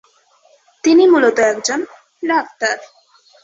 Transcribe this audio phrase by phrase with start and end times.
[0.83, 1.79] তিনি মূলত একজন
[2.23, 2.75] ডাক্তার।